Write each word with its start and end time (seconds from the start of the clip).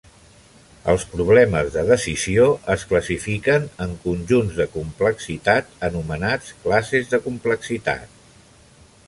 Els 0.93 1.03
problemes 1.09 1.67
de 1.75 1.83
decisió 1.89 2.47
es 2.77 2.85
classifiquen 2.93 3.67
en 3.87 3.93
conjunts 4.07 4.57
de 4.63 4.67
complexitat 4.79 5.71
anomenats 5.91 6.51
classes 6.65 7.15
de 7.15 7.23
complexitat. 7.29 8.21